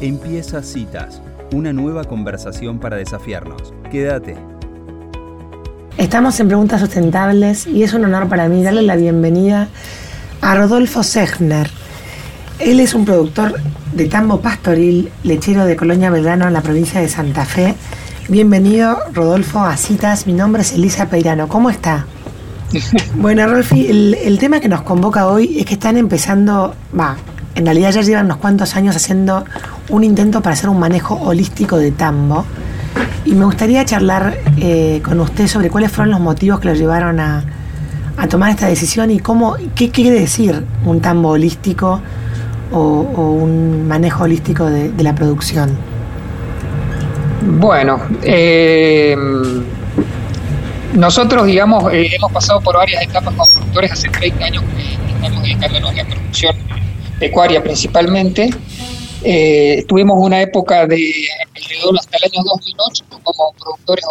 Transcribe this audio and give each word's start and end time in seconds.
Empieza 0.00 0.62
Citas, 0.62 1.20
una 1.52 1.74
nueva 1.74 2.04
conversación 2.04 2.78
para 2.78 2.96
desafiarnos. 2.96 3.74
Quédate. 3.90 4.34
Estamos 5.98 6.40
en 6.40 6.48
Preguntas 6.48 6.80
Sustentables 6.80 7.66
y 7.66 7.82
es 7.82 7.92
un 7.92 8.06
honor 8.06 8.26
para 8.26 8.48
mí 8.48 8.62
darle 8.62 8.80
la 8.80 8.96
bienvenida 8.96 9.68
a 10.40 10.54
Rodolfo 10.54 11.02
Sechner. 11.02 11.68
Él 12.58 12.80
es 12.80 12.94
un 12.94 13.04
productor 13.04 13.60
de 13.92 14.06
tambo 14.06 14.40
pastoril, 14.40 15.10
lechero 15.22 15.66
de 15.66 15.76
Colonia 15.76 16.08
Belgrano 16.08 16.46
en 16.46 16.54
la 16.54 16.62
provincia 16.62 17.02
de 17.02 17.08
Santa 17.10 17.44
Fe. 17.44 17.74
Bienvenido, 18.28 18.96
Rodolfo, 19.12 19.60
a 19.60 19.76
Citas. 19.76 20.26
Mi 20.26 20.32
nombre 20.32 20.62
es 20.62 20.72
Elisa 20.72 21.10
Peirano. 21.10 21.46
¿Cómo 21.46 21.68
está? 21.68 22.06
Bueno, 23.16 23.46
Rolfi, 23.46 23.88
el, 23.88 24.14
el 24.14 24.38
tema 24.38 24.60
que 24.60 24.68
nos 24.70 24.80
convoca 24.80 25.26
hoy 25.26 25.58
es 25.58 25.66
que 25.66 25.74
están 25.74 25.98
empezando, 25.98 26.74
va, 26.98 27.18
en 27.60 27.66
realidad 27.66 27.90
ya 27.92 28.00
llevan 28.00 28.24
unos 28.24 28.38
cuantos 28.38 28.74
años 28.74 28.96
haciendo 28.96 29.44
un 29.90 30.02
intento 30.02 30.40
para 30.40 30.54
hacer 30.54 30.70
un 30.70 30.78
manejo 30.78 31.14
holístico 31.16 31.76
de 31.76 31.92
tambo. 31.92 32.46
Y 33.26 33.34
me 33.34 33.44
gustaría 33.44 33.84
charlar 33.84 34.38
eh, 34.56 35.02
con 35.04 35.20
usted 35.20 35.46
sobre 35.46 35.68
cuáles 35.68 35.92
fueron 35.92 36.10
los 36.10 36.20
motivos 36.20 36.58
que 36.58 36.68
lo 36.68 36.74
llevaron 36.74 37.20
a, 37.20 37.44
tomar 38.30 38.50
esta 38.50 38.66
decisión 38.66 39.10
y 39.10 39.18
cómo, 39.18 39.56
qué 39.74 39.90
quiere 39.90 40.18
decir 40.18 40.64
un 40.86 41.00
tambo 41.00 41.30
holístico 41.30 42.00
o, 42.72 42.80
un 42.80 43.86
manejo 43.86 44.24
holístico 44.24 44.64
de, 44.64 44.90
de 44.90 45.02
la 45.02 45.14
producción. 45.14 45.70
Bueno, 47.42 48.00
eh, 48.22 49.16
nosotros, 50.94 51.46
digamos, 51.46 51.92
eh, 51.92 52.08
hemos 52.14 52.32
pasado 52.32 52.60
por 52.62 52.76
varias 52.76 53.02
etapas 53.02 53.34
como 53.34 53.46
productores. 53.46 53.92
Hace 53.92 54.08
30 54.08 54.44
años 54.44 54.64
que 54.76 55.12
estamos 55.12 55.42
dedicándonos 55.42 55.90
a 55.90 55.94
la 55.94 56.04
producción 56.06 56.56
pecuaria 57.20 57.62
principalmente. 57.62 58.50
Eh, 59.22 59.84
tuvimos 59.86 60.16
una 60.18 60.40
época 60.40 60.86
de 60.86 61.12
alrededor 61.54 61.94
hasta 61.98 62.16
el 62.16 62.24
año 62.24 62.42
2008 62.42 63.04
como 63.22 63.52
productores 63.52 64.04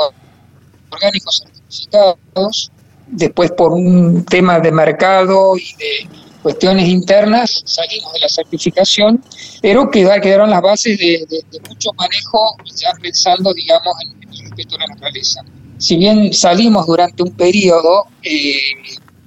orgánicos 0.90 1.44
certificados. 1.44 2.72
Después, 3.08 3.52
por 3.52 3.72
un 3.72 4.24
tema 4.24 4.60
de 4.60 4.72
mercado 4.72 5.58
y 5.58 5.74
de 5.80 6.10
cuestiones 6.44 6.88
internas, 6.88 7.64
salimos 7.66 8.14
de 8.14 8.20
la 8.20 8.30
certificación, 8.30 9.24
pero 9.62 9.90
quedaron 9.90 10.52
las 10.52 10.62
bases 10.62 10.98
de, 10.98 11.26
de, 11.28 11.44
de 11.52 11.60
mucho 11.68 11.90
manejo, 11.94 12.56
ya 12.76 12.92
pensando, 13.02 13.52
digamos, 13.54 13.96
en, 14.06 14.32
el 14.32 14.40
respeto 14.42 14.76
a 14.76 14.80
la 14.80 14.88
naturaleza. 14.88 15.42
Si 15.80 15.98
bien 15.98 16.34
salimos 16.34 16.86
durante 16.86 17.24
un 17.24 17.32
periodo, 17.32 18.06
eh, 18.22 18.60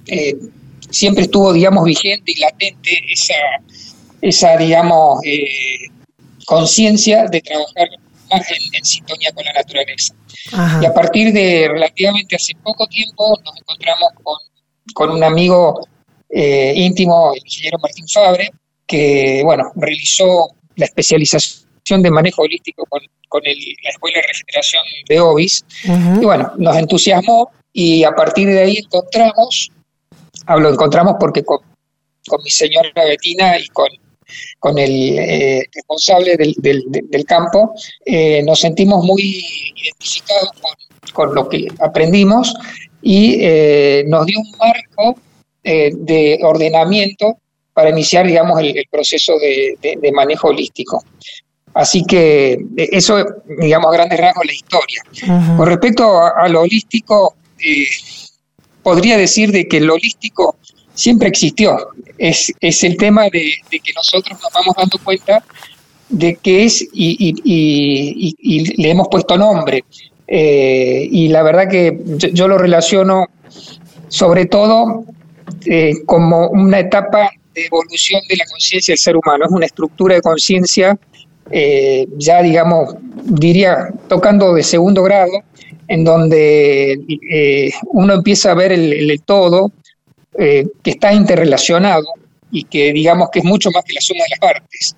eh, 0.07 0.37
siempre 0.89 1.23
estuvo, 1.23 1.51
digamos, 1.51 1.83
vigente 1.83 2.31
y 2.31 2.39
latente 2.39 2.91
esa, 3.11 3.33
esa 4.23 4.55
digamos, 4.55 5.19
eh, 5.25 5.89
conciencia 6.45 7.25
de 7.25 7.41
trabajar 7.41 7.89
más 8.31 8.49
en, 8.51 8.73
en, 8.73 8.85
sintonía 8.85 9.31
con 9.33 9.43
la 9.43 9.51
naturaleza. 9.53 10.15
Ajá. 10.53 10.79
Y 10.81 10.85
a 10.85 10.93
partir 10.93 11.33
de 11.33 11.67
relativamente 11.69 12.37
hace 12.37 12.53
poco 12.63 12.87
tiempo 12.87 13.37
nos 13.43 13.57
encontramos 13.57 14.09
con, 14.23 14.37
con 14.93 15.09
un 15.11 15.23
amigo 15.23 15.87
eh, 16.29 16.73
íntimo, 16.75 17.33
el 17.33 17.41
ingeniero 17.43 17.77
Martín 17.79 18.07
Fabre, 18.07 18.49
que, 18.87 19.41
bueno, 19.43 19.71
realizó 19.75 20.47
la 20.77 20.85
especialización 20.85 22.01
de 22.01 22.09
manejo 22.09 22.43
holístico 22.43 22.85
con, 22.87 23.01
con 23.27 23.41
el, 23.45 23.57
la 23.83 23.89
Escuela 23.89 24.21
de 24.21 24.27
Regeneración 24.27 24.83
de 25.09 25.19
OBIS. 25.19 25.65
Uh 25.85 25.91
-huh. 25.91 26.21
Y 26.21 26.25
bueno, 26.25 26.53
nos 26.57 26.77
entusiasmó 26.77 27.51
y 27.73 28.05
a 28.05 28.11
partir 28.11 28.47
de 28.47 28.61
ahí 28.61 28.77
encontramos, 28.77 29.69
hablo 30.45 30.69
encontramos 30.69 31.15
porque 31.19 31.43
con, 31.43 31.59
con 32.25 32.41
mi 32.41 32.49
señora 32.49 32.89
Betina 32.95 33.59
y 33.59 33.67
con, 33.67 33.89
con 34.59 34.77
el 34.77 35.19
eh, 35.19 35.65
responsable 35.73 36.35
del, 36.37 36.53
del, 36.57 36.83
del 36.89 37.25
campo, 37.25 37.73
eh, 38.05 38.41
nos 38.43 38.59
sentimos 38.59 39.03
muy 39.03 39.43
identificados 39.75 40.49
con, 40.61 40.73
con 41.13 41.35
lo 41.35 41.49
que 41.49 41.67
aprendimos 41.79 42.53
y 43.01 43.37
eh, 43.41 44.03
nos 44.07 44.25
dio 44.25 44.39
un 44.39 44.51
marco 44.57 45.19
de 45.65 46.39
ordenamiento 46.43 47.37
para 47.73 47.89
iniciar, 47.89 48.27
digamos, 48.27 48.59
el, 48.59 48.77
el 48.77 48.85
proceso 48.91 49.37
de, 49.39 49.77
de, 49.81 49.97
de, 50.01 50.11
manejo 50.11 50.49
holístico. 50.49 51.03
Así 51.73 52.03
que 52.05 52.57
eso, 52.75 53.25
digamos, 53.59 53.91
a 53.91 53.93
grandes 53.97 54.19
rasgos 54.19 54.45
la 54.45 54.53
historia. 54.53 55.01
Uh 55.23 55.27
-huh. 55.27 55.57
Con 55.57 55.67
respecto 55.67 56.03
a, 56.03 56.29
a 56.43 56.47
lo 56.49 56.61
holístico, 56.61 57.35
eh, 57.65 57.87
podría 58.83 59.17
decir 59.17 59.51
de 59.51 59.67
que 59.67 59.79
lo 59.79 59.95
holístico 59.95 60.55
siempre 60.93 61.27
existió. 61.27 61.77
Es, 62.17 62.51
es 62.59 62.83
el 62.83 62.97
tema 62.97 63.23
de, 63.23 63.53
que 63.69 63.93
nosotros 63.95 64.39
nos 64.41 64.51
vamos 64.53 64.75
dando 64.77 64.97
cuenta 65.03 65.43
de 66.09 66.35
que 66.35 66.65
es 66.65 66.87
y, 66.93 68.75
le 68.77 68.89
hemos 68.89 69.07
puesto 69.09 69.37
nombre. 69.37 69.83
Eh, 70.27 71.07
y 71.11 71.27
la 71.27 71.43
verdad 71.43 71.69
que 71.69 71.99
yo, 72.17 72.47
lo 72.47 72.57
relaciono 72.57 73.27
sobre 74.07 74.45
todo 74.45 75.03
eh, 75.65 75.93
como 76.05 76.47
una 76.49 76.79
etapa 76.79 77.29
de 77.53 77.65
evolución 77.65 78.21
de 78.29 78.37
la 78.37 78.45
conciencia 78.45 78.93
del 78.93 78.99
ser 78.99 79.17
humano. 79.17 79.45
Es 79.45 79.51
una 79.51 79.65
estructura 79.65 80.15
de 80.15 80.21
conciencia, 80.21 80.97
eh, 81.51 82.07
ya 82.17 82.41
digamos, 82.41 82.95
diría, 83.25 83.89
tocando 84.07 84.53
de 84.53 84.63
segundo 84.63 85.03
grado, 85.03 85.31
en 85.87 86.03
donde 86.03 86.99
uno 87.91 88.13
empieza 88.13 88.51
a 88.51 88.55
ver 88.55 88.71
el 88.71 89.21
todo, 89.25 89.71
eh, 90.37 90.65
que 90.81 90.91
está 90.91 91.13
interrelacionado 91.13 92.05
y 92.51 92.63
que 92.65 92.93
digamos 92.93 93.29
que 93.31 93.39
es 93.39 93.45
mucho 93.45 93.71
más 93.71 93.83
que 93.83 93.93
la 93.93 94.01
suma 94.01 94.23
de 94.23 94.29
las 94.29 94.39
partes. 94.39 94.95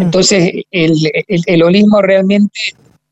Entonces, 0.00 0.52
el, 0.70 1.10
el, 1.26 1.42
el, 1.46 1.62
holismo 1.62 2.02
realmente 2.02 2.60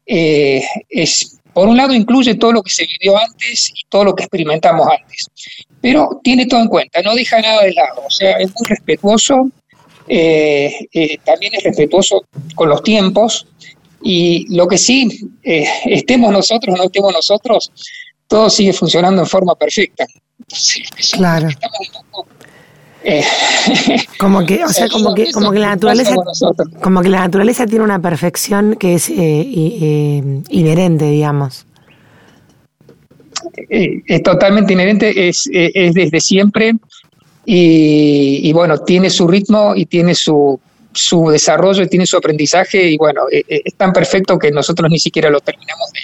eh, 0.05 0.63
es, 0.91 1.39
por 1.53 1.69
un 1.69 1.77
lado, 1.77 1.95
incluye 1.95 2.35
todo 2.35 2.53
lo 2.53 2.63
que 2.63 2.71
se 2.71 2.87
vivió 2.87 3.17
antes 3.17 3.71
y 3.71 3.89
todo 3.89 4.05
lo 4.05 4.15
que 4.15 4.25
experimentamos 4.25 4.87
antes, 4.87 5.27
pero 5.81 6.21
tiene 6.23 6.47
todo 6.47 6.61
en 6.61 6.69
cuenta, 6.69 7.01
no 7.01 7.15
deja 7.15 7.41
nada 7.41 7.63
de 7.63 7.73
lado, 7.73 8.03
o 8.07 8.11
sea, 8.11 8.33
es 8.33 8.51
muy 8.55 8.69
respetuoso, 8.69 9.51
eh, 10.07 10.87
eh, 10.93 11.19
también 11.25 11.55
es 11.55 11.65
respetuoso 11.65 12.27
con 12.55 12.69
los 12.69 12.83
tiempos, 12.83 13.47
y 14.03 14.55
lo 14.55 14.69
que 14.69 14.79
sí, 14.79 15.31
eh, 15.43 15.67
estemos 15.87 16.31
nosotros 16.31 16.75
o 16.75 16.77
no 16.79 16.85
estemos 16.85 17.13
nosotros, 17.13 17.73
todo 18.29 18.51
sigue 18.51 18.73
funcionando 18.73 19.23
en 19.23 19.27
forma 19.27 19.55
perfecta. 19.55 20.07
Claro. 21.13 21.49
Eh, 23.05 23.25
como 24.19 24.45
que, 24.45 24.65
o 24.65 24.69
sea, 24.69 24.89
como 24.89 25.15
que, 25.15 25.31
como 25.31 25.53
que 25.53 25.61
la 25.61 25.69
naturaleza, 25.69 26.15
como 26.83 27.03
que 27.03 27.09
la 27.09 27.21
naturaleza 27.21 27.67
tiene 27.67 27.85
una 27.85 28.01
perfección 28.01 28.75
que 28.75 28.95
es 28.95 29.09
eh, 29.09 29.15
eh, 29.19 30.43
inherente, 30.49 31.05
digamos. 31.05 31.67
Eh, 33.71 34.03
es 34.07 34.23
totalmente 34.23 34.73
inherente, 34.73 35.29
es, 35.29 35.49
es 35.53 35.95
desde 35.95 36.21
siempre 36.21 36.73
y, 37.45 38.41
y, 38.43 38.53
bueno, 38.53 38.79
tiene 38.79 39.09
su 39.09 39.29
ritmo 39.29 39.75
y 39.77 39.87
tiene 39.87 40.15
su, 40.15 40.59
su 40.93 41.29
desarrollo 41.31 41.85
y 41.85 41.89
tiene 41.89 42.07
su 42.07 42.17
aprendizaje 42.17 42.91
y 42.91 42.97
bueno, 42.97 43.27
es 43.31 43.75
tan 43.77 43.93
perfecto 43.93 44.37
que 44.37 44.51
nosotros 44.51 44.91
ni 44.91 44.99
siquiera 44.99 45.31
lo 45.31 45.41
terminamos 45.41 45.93
de, 45.93 46.01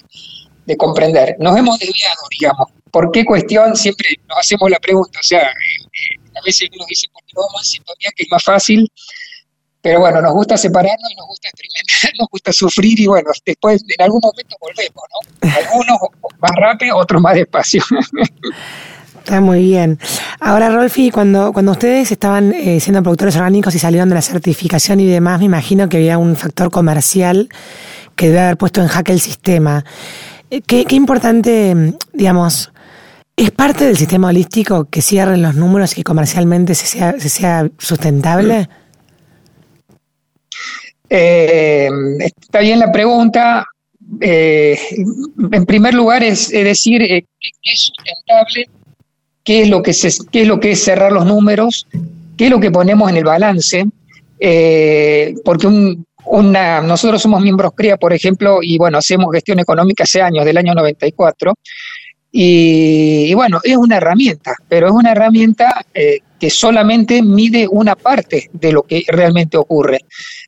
de 0.66 0.76
comprender. 0.76 1.36
Nos 1.38 1.56
hemos 1.56 1.78
desviado, 1.78 2.22
digamos. 2.30 2.68
¿Por 2.90 3.10
qué 3.10 3.24
cuestión? 3.24 3.74
Siempre 3.76 4.08
nos 4.28 4.38
hacemos 4.38 4.70
la 4.70 4.78
pregunta, 4.78 5.18
o 5.18 5.26
sea, 5.26 5.40
eh, 5.40 6.20
a 6.36 6.44
veces 6.44 6.68
uno 6.74 6.84
dice, 6.88 7.08
¿por 7.12 7.22
qué 7.24 7.32
no 7.34 7.42
vamos 7.42 7.62
en 7.62 7.70
sintonía, 7.70 8.10
que 8.14 8.24
es 8.24 8.28
más 8.30 8.44
fácil? 8.44 8.90
Pero 9.80 9.98
bueno, 9.98 10.22
nos 10.22 10.32
gusta 10.32 10.56
separarnos 10.56 11.10
y 11.10 11.16
nos 11.16 11.26
gusta 11.26 11.48
experimentar, 11.48 12.10
nos 12.18 12.28
gusta 12.28 12.52
sufrir 12.52 13.00
y 13.00 13.06
bueno, 13.06 13.30
después 13.44 13.82
en 13.86 14.04
algún 14.04 14.20
momento 14.22 14.56
volvemos, 14.60 15.04
¿no? 15.10 15.50
Algunos 15.56 15.98
más 16.38 16.52
rápido, 16.56 16.96
otros 16.96 17.20
más 17.20 17.34
despacio. 17.34 17.82
Está 19.18 19.40
muy 19.40 19.62
bien. 19.62 20.00
Ahora, 20.40 20.68
Rolfi, 20.68 21.12
cuando, 21.12 21.52
cuando 21.52 21.72
ustedes 21.72 22.10
estaban 22.10 22.52
eh, 22.52 22.80
siendo 22.80 23.04
productores 23.04 23.36
orgánicos 23.36 23.72
y 23.72 23.78
salieron 23.78 24.08
de 24.08 24.16
la 24.16 24.22
certificación 24.22 24.98
y 24.98 25.06
demás, 25.06 25.38
me 25.38 25.44
imagino 25.44 25.88
que 25.88 25.98
había 25.98 26.18
un 26.18 26.34
factor 26.34 26.72
comercial 26.72 27.48
que 28.16 28.26
debe 28.26 28.40
haber 28.40 28.56
puesto 28.56 28.80
en 28.80 28.88
jaque 28.88 29.12
el 29.12 29.20
sistema. 29.20 29.84
Eh, 30.52 30.60
¿Qué, 30.60 30.84
qué 30.84 30.96
importante, 30.96 31.74
digamos, 32.12 32.70
¿Es 33.34 33.50
parte 33.50 33.86
del 33.86 33.96
sistema 33.96 34.28
holístico 34.28 34.84
que 34.90 35.00
cierren 35.00 35.40
los 35.40 35.54
números 35.54 35.96
y 35.96 36.02
comercialmente 36.02 36.74
se 36.74 36.84
sea, 36.84 37.18
se 37.18 37.30
sea 37.30 37.70
sustentable? 37.78 38.68
Eh, 41.08 41.88
está 42.18 42.60
bien 42.60 42.78
la 42.78 42.92
pregunta. 42.92 43.66
Eh, 44.20 44.78
en 45.50 45.64
primer 45.64 45.94
lugar, 45.94 46.22
es, 46.22 46.52
es 46.52 46.64
decir, 46.64 47.00
¿qué 47.00 47.24
es 47.62 47.80
sustentable? 47.80 48.68
¿Qué 49.42 49.62
es, 49.62 49.70
lo 49.70 49.82
que 49.82 49.94
se, 49.94 50.10
¿Qué 50.30 50.42
es 50.42 50.46
lo 50.46 50.60
que 50.60 50.72
es 50.72 50.84
cerrar 50.84 51.10
los 51.10 51.24
números? 51.24 51.86
¿Qué 52.36 52.44
es 52.44 52.50
lo 52.50 52.60
que 52.60 52.70
ponemos 52.70 53.10
en 53.10 53.16
el 53.16 53.24
balance? 53.24 53.86
Porque 55.42 55.66
un, 55.66 56.04
una, 56.26 56.80
nosotros 56.80 57.20
somos 57.20 57.42
miembros 57.42 57.72
CREA, 57.74 57.96
por 57.96 58.12
ejemplo, 58.12 58.58
y 58.62 58.78
bueno, 58.78 58.98
hacemos 58.98 59.32
gestión 59.32 59.58
económica 59.58 60.04
hace 60.04 60.22
años, 60.22 60.44
del 60.44 60.56
año 60.56 60.74
94. 60.74 61.54
Y, 62.34 63.26
y, 63.28 63.34
bueno, 63.34 63.60
es 63.62 63.76
una 63.76 63.98
herramienta, 63.98 64.54
pero 64.68 64.86
es 64.86 64.92
una 64.92 65.12
herramienta 65.12 65.84
eh, 65.92 66.20
que 66.40 66.48
solamente 66.48 67.22
mide 67.22 67.68
una 67.70 67.94
parte 67.94 68.48
de 68.52 68.72
lo 68.72 68.82
que 68.82 69.04
realmente 69.08 69.58
ocurre. 69.58 70.00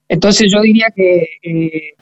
Entonces 0.09 0.51
yo 0.51 0.63
diría 0.63 0.87
que 0.95 1.29
eh, 1.43 1.93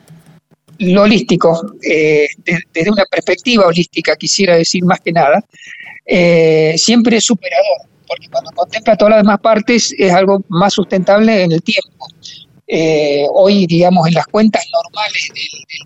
lo 0.79 1.03
holístico, 1.03 1.75
eh, 1.83 2.29
desde 2.73 2.91
una 2.91 3.05
perspectiva 3.11 3.67
holística, 3.67 4.15
quisiera 4.17 4.57
decir 4.57 4.85
más 4.85 5.01
que 5.01 5.13
nada, 5.13 5.45
siempre 6.77 7.17
es 7.17 7.25
superador, 7.25 7.89
porque 8.07 8.29
cuando 8.31 8.51
contempla 8.53 8.97
todas 8.97 9.15
las 9.15 9.23
demás 9.23 9.41
partes 9.41 9.95
es 9.97 10.13
algo 10.13 10.45
más 10.49 10.75
sustentable 10.75 11.43
en 11.43 11.53
el 11.53 11.63
tiempo. 11.63 12.07
Hoy, 12.69 13.67
digamos, 13.67 14.09
en 14.09 14.14
las 14.14 14.26
cuentas 14.26 14.64
normales 14.73 15.29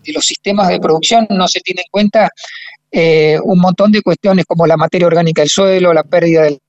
de, 0.04 0.12
los 0.12 0.24
sistemas 0.24 0.68
de 0.68 0.78
producción 0.78 1.26
no 1.30 1.48
se 1.48 1.60
tiene 1.60 1.82
en 1.82 1.90
cuenta 1.90 2.30
un 3.42 3.58
montón 3.58 3.92
de 3.92 4.02
cuestiones 4.02 4.44
como 4.46 4.66
la 4.66 4.76
materia 4.76 5.06
orgánica 5.06 5.42
del 5.42 5.48
suelo, 5.48 5.92
la 5.92 6.04
pérdida 6.04 6.42
del 6.42 6.60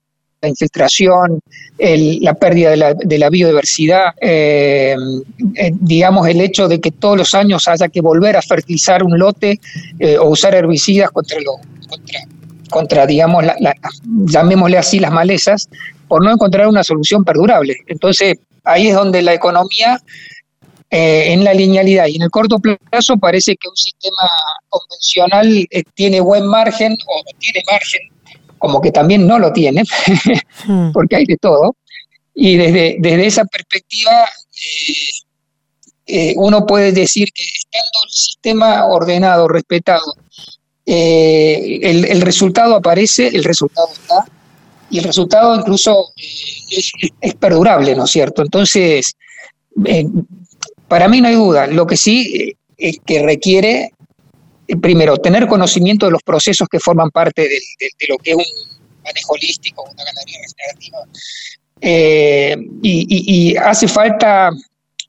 la 0.41 0.49
infiltración, 0.49 1.39
la 1.79 2.33
pérdida 2.35 2.93
de 2.95 3.17
la, 3.17 3.29
biodiversidad, 3.29 4.13
eh, 4.21 4.95
eh, 5.55 5.71
digamos 5.73 6.27
el 6.27 6.41
hecho 6.41 6.67
de 6.67 6.79
que 6.79 6.91
todos 6.91 7.17
los 7.17 7.33
años 7.33 7.67
haya 7.67 7.87
que 7.87 8.01
volver 8.01 8.37
a 8.37 8.41
fertilizar 8.41 9.03
un 9.03 9.17
lote 9.17 9.59
eh, 9.99 10.17
o 10.17 10.29
usar 10.29 10.53
herbicidas 10.53 11.09
contra, 11.09 11.39
lo, 11.41 11.53
contra, 12.69 13.05
digamos, 13.07 13.45
llamémosle 14.05 14.77
así 14.77 14.99
las 14.99 15.11
malezas, 15.11 15.69
por 16.07 16.23
no 16.23 16.31
encontrar 16.31 16.67
una 16.67 16.83
solución 16.83 17.23
perdurable. 17.23 17.75
Entonces, 17.87 18.37
ahí 18.67 18.87
es 18.89 18.95
donde 18.95 19.21
la 19.21 19.33
economía 19.33 19.99
en 20.89 21.43
la 21.43 21.53
linealidad 21.53 22.07
y 22.07 22.15
en 22.15 22.21
el 22.21 22.29
corto 22.29 22.59
plazo 22.59 23.17
parece 23.17 23.57
que 23.57 23.67
un 23.67 23.75
sistema 23.75 24.29
convencional 24.69 25.67
tiene 25.95 26.21
buen 26.21 26.47
margen 26.47 26.93
o 27.07 27.23
tiene 27.39 27.61
margen 27.69 28.01
como 28.57 28.81
que 28.81 28.91
también 28.91 29.27
no 29.27 29.39
lo 29.39 29.53
tiene, 29.53 29.83
hmm. 30.67 30.91
porque 30.91 31.17
hay 31.17 31.25
de 31.25 31.37
todo. 31.37 31.75
Y 32.33 32.55
desde, 32.57 32.97
desde 32.99 33.25
esa 33.25 33.45
perspectiva, 33.45 34.23
eh, 34.23 34.93
eh, 36.05 36.33
uno 36.37 36.65
puede 36.65 36.91
decir 36.91 37.29
que 37.33 37.43
estando 37.43 37.99
el 38.05 38.11
sistema 38.11 38.85
ordenado, 38.85 39.47
respetado, 39.47 40.13
eh, 40.85 41.79
el, 41.81 42.21
resultado 42.21 42.75
aparece, 42.75 43.27
el 43.27 43.43
resultado 43.43 43.89
está, 43.91 44.25
y 44.89 44.99
el 44.99 45.03
resultado 45.03 45.55
incluso 45.55 46.11
es, 46.15 46.91
es, 47.21 47.35
perdurable, 47.35 47.95
¿no 47.95 48.05
es 48.05 48.11
cierto? 48.11 48.41
Entonces, 48.41 49.15
para 50.87 51.07
mí 51.07 51.21
no 51.21 51.27
hay 51.27 51.35
duda, 51.35 51.67
lo 51.67 51.85
que 51.85 51.97
sí 51.97 52.55
es 52.77 52.97
que 53.05 53.21
requiere 53.21 53.91
primero, 54.75 55.17
tener 55.17 55.47
conocimiento 55.47 56.05
de 56.07 56.11
los 56.11 56.23
procesos 56.23 56.67
que 56.67 56.79
forman 56.79 57.09
parte 57.11 57.43
de, 57.43 57.59
lo 58.09 58.17
que 58.17 58.31
es 58.31 58.37
un 58.37 58.43
manejo 59.03 59.33
holístico, 59.33 59.83
una 59.83 60.03
ganadería 60.03 60.39
regenerativa. 60.41 60.97
Eh, 61.79 62.57
y, 62.81 63.55
hace 63.55 63.87
falta, 63.87 64.49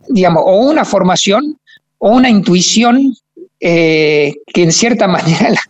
digamos, 0.09 0.45
o 0.47 0.57
una 0.59 0.85
formación 0.85 1.59
o 1.99 2.11
una 2.11 2.31
intuición 2.31 3.17
eh, 3.61 4.35
que 4.47 4.63
en 4.63 4.73
cierta 4.73 5.09
manera 5.09 5.51
la, 5.51 5.61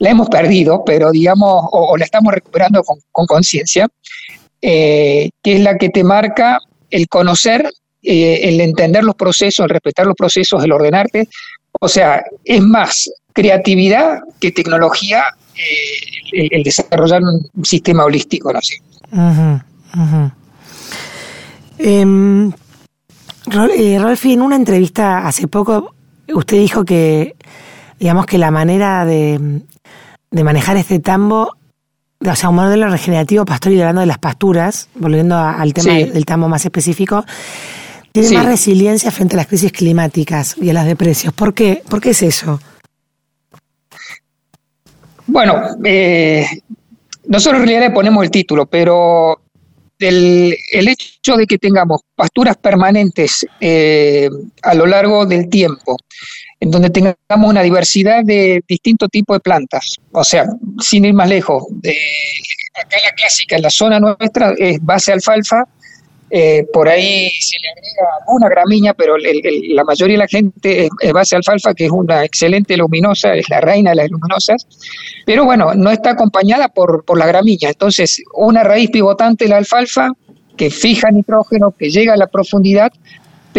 hemos 0.00 0.28
perdido, 0.28 0.84
pero 0.84 1.10
digamos, 1.10 1.64
o, 1.72 1.96
la 1.96 2.04
estamos 2.04 2.32
recuperando 2.32 2.82
con 2.82 3.26
conciencia, 3.26 3.88
eh, 4.60 5.30
que 5.42 5.54
es 5.54 5.60
la 5.60 5.76
que 5.76 5.88
te 5.88 6.04
marca 6.04 6.58
el 6.90 7.08
conocer, 7.08 7.70
el 8.02 8.60
entender 8.60 9.04
los 9.04 9.14
procesos, 9.14 9.64
el 9.64 9.70
respetar 9.70 10.06
los 10.06 10.16
procesos, 10.16 10.62
el 10.64 10.72
ordenarte. 10.72 11.28
O 11.80 11.88
sea, 11.88 12.24
es 12.44 12.62
más 12.62 13.10
creatividad 13.32 14.20
que 14.40 14.50
tecnología 14.50 15.24
eh, 15.54 16.48
el, 16.50 16.62
desarrollar 16.62 17.22
un 17.22 17.64
sistema 17.64 18.04
holístico, 18.04 18.52
no 18.52 18.60
sé. 18.60 18.80
Em, 21.78 22.52
eh, 23.76 23.98
Rolfi, 24.00 24.32
en 24.32 24.42
una 24.42 24.56
entrevista 24.56 25.26
hace 25.26 25.46
poco, 25.46 25.94
usted 26.28 26.56
dijo 26.58 26.84
que, 26.84 27.36
digamos 27.98 28.26
que 28.26 28.38
la 28.38 28.50
manera 28.50 29.04
de, 29.04 29.62
manejar 30.30 30.76
este 30.76 30.98
tambo, 30.98 31.56
o 32.24 32.34
sea, 32.34 32.48
un 32.48 32.56
modelo 32.56 32.88
regenerativo 32.88 33.44
pastoril 33.44 33.80
hablando 33.80 34.00
de 34.00 34.06
las 34.06 34.18
pasturas, 34.18 34.88
volviendo 34.94 35.36
al 35.36 35.72
tema 35.72 35.94
del 35.94 36.24
tambo 36.24 36.48
más 36.48 36.64
específico, 36.64 37.24
tiene 38.12 38.30
más 38.32 38.46
resiliencia 38.46 39.10
frente 39.10 39.36
a 39.36 39.38
las 39.38 39.46
crisis 39.46 39.72
climáticas 39.72 40.56
y 40.60 40.70
a 40.70 40.72
las 40.72 40.86
de 40.86 40.96
precios. 40.96 41.32
¿Por 41.32 41.54
qué? 41.54 41.82
¿Por 41.88 42.00
qué 42.00 42.10
es 42.10 42.22
eso? 42.22 42.60
Bueno, 45.26 45.62
eh, 45.84 46.46
nosotros 47.26 47.60
en 47.60 47.68
realidad 47.68 47.88
le 47.88 47.94
ponemos 47.94 48.24
el 48.24 48.30
título, 48.30 48.66
pero 48.66 49.40
el, 49.98 50.56
hecho 50.72 51.36
de 51.36 51.46
que 51.46 51.58
tengamos 51.58 52.00
pasturas 52.14 52.56
permanentes 52.56 53.46
eh, 53.60 54.28
a 54.62 54.74
lo 54.74 54.86
largo 54.86 55.26
del 55.26 55.48
tiempo, 55.48 55.96
en 56.60 56.70
donde 56.70 56.90
tengamos 56.90 57.16
una 57.50 57.62
diversidad 57.62 58.24
de 58.24 58.62
distintos 58.66 59.08
tipos 59.10 59.36
de 59.36 59.40
plantas, 59.40 59.96
o 60.12 60.24
sea, 60.24 60.46
sin 60.80 61.04
ir 61.04 61.14
más 61.14 61.28
lejos, 61.28 61.64
acá 62.74 62.96
la 63.04 63.12
clásica 63.14 63.56
en 63.56 63.62
la 63.62 63.70
zona 63.70 64.00
nuestra 64.00 64.54
es 64.58 64.78
base 64.82 65.12
alfalfa, 65.12 65.64
eh, 66.30 66.66
por 66.74 66.88
ahí 66.88 67.30
se 67.40 67.56
le 67.58 67.70
agrega 67.70 68.08
una 68.26 68.48
gramínea, 68.50 68.92
pero 68.92 69.16
la 69.16 69.84
mayoría 69.84 70.14
de 70.14 70.18
la 70.18 70.28
gente 70.28 70.88
es, 71.00 71.12
base 71.12 71.36
alfalfa, 71.36 71.72
que 71.72 71.86
es 71.86 71.90
una 71.90 72.24
excelente 72.24 72.76
luminosa, 72.76 73.34
es 73.34 73.48
la 73.48 73.60
reina 73.60 73.90
de 73.90 73.96
las 73.96 74.10
luminosas, 74.10 74.66
pero 75.24 75.44
bueno, 75.44 75.74
no 75.74 75.90
está 75.90 76.10
acompañada 76.10 76.68
por, 76.68 77.04
por 77.04 77.18
la 77.18 77.26
gramínea. 77.26 77.70
Entonces, 77.70 78.22
una 78.34 78.62
raíz 78.62 78.90
pivotante 78.90 79.48
la 79.48 79.56
alfalfa 79.56 80.10
que 80.56 80.70
fija 80.70 81.10
nitrógeno, 81.10 81.70
que 81.70 81.88
llega 81.88 82.12
a 82.12 82.16
la 82.16 82.26
profundidad, 82.26 82.92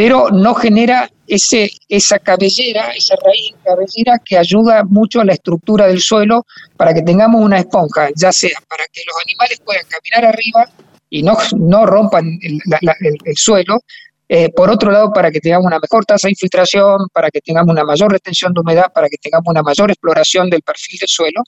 pero 0.01 0.30
no 0.31 0.56
genera 0.56 1.12
ese, 1.28 1.69
esa 1.90 2.19
cabellera, 2.19 2.92
esa 2.92 3.18
raíz 3.18 3.54
cabellera 3.66 4.18
que 4.24 4.38
ayuda 4.38 4.86
mucho 4.86 5.19
a 5.19 5.25
la 5.25 5.34
estructura 5.34 5.88
del 5.88 6.00
suelo 6.00 6.46
para 6.78 6.94
que 6.94 7.01
tengamos 7.01 7.42
una 7.42 7.60
esponja, 7.60 8.07
ya 8.16 8.31
sea 8.31 8.57
para 8.69 8.86
que 8.94 9.01
los 9.06 9.13
animales 9.25 9.60
puedan 9.60 9.84
caminar 9.90 10.34
arriba 10.34 10.72
y 11.10 11.22
no, 11.22 11.38
no 11.57 11.86
rompan 11.86 12.40
el, 12.42 13.36
suelo. 13.36 13.81
Eh, 14.30 14.48
por 14.56 14.69
otro 14.69 14.90
lado, 14.90 15.12
para 15.12 15.31
que 15.31 15.42
tengamos 15.42 15.66
una 15.66 15.80
mejor 15.80 16.06
tasa 16.06 16.30
de 16.30 16.31
infiltración, 16.31 17.10
para 17.12 17.30
que 17.30 17.42
tengamos 17.42 17.74
una 17.74 17.84
mayor 17.84 18.10
retención 18.10 18.54
de 18.54 18.62
humedad, 18.62 18.94
para 18.94 19.10
que 19.10 19.18
tengamos 19.18 19.48
una 19.48 19.63
mayor 19.63 19.92
exploración 19.92 20.50
del 20.50 20.62
perfil 20.62 20.98
del 20.98 21.10
suelo. 21.10 21.44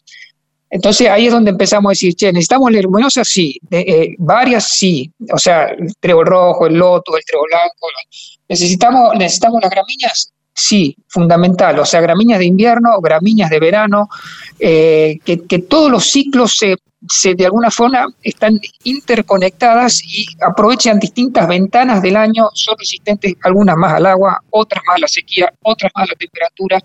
Entonces 0.72 1.10
ahí 1.10 1.28
es 1.28 1.34
donde 1.34 1.52
empezamos 1.52 1.90
a 1.90 1.92
decir, 1.92 2.16
che, 2.16 2.32
¿necesitamos 2.32 2.72
leguminosas? 2.72 3.28
Sí, 3.28 3.60
eh, 3.72 4.16
varias 4.18 4.70
sí, 4.70 5.12
o 5.34 5.38
sea, 5.38 5.66
el 5.66 5.94
trébol 6.00 6.26
rojo, 6.26 6.66
el 6.66 6.76
loto, 6.76 7.18
el 7.18 7.26
trébol 7.26 7.48
blanco. 7.50 7.88
¿Necesitamos, 8.52 9.16
¿Necesitamos 9.18 9.62
las 9.62 9.72
gramíneas? 9.72 10.34
Sí, 10.54 10.98
fundamental, 11.08 11.80
o 11.80 11.86
sea, 11.86 12.02
gramíneas 12.02 12.40
de 12.40 12.46
invierno, 12.46 13.00
gramíneas 13.00 13.50
de 13.50 13.60
verano, 13.62 14.10
eh, 14.60 15.20
que, 15.24 15.48
que, 15.48 15.60
todos 15.60 15.90
los 15.90 16.04
ciclos 16.06 16.58
se 16.58 16.76
se, 17.10 17.34
de 17.34 17.46
alguna 17.46 17.72
forma 17.72 18.06
están 18.22 18.60
interconectadas 18.84 20.02
y 20.04 20.26
aprovechan 20.42 21.00
distintas 21.00 21.48
ventanas 21.48 22.02
del 22.02 22.16
año, 22.16 22.50
son 22.54 22.76
resistentes 22.78 23.34
algunas 23.44 23.76
más 23.76 23.94
al 23.94 24.06
agua, 24.06 24.42
otras 24.52 24.84
más 24.86 24.98
a 24.98 25.00
la 25.00 25.08
sequía, 25.08 25.52
otras 25.64 25.92
más 25.96 26.08
a 26.08 26.12
la 26.12 26.18
temperatura. 26.18 26.80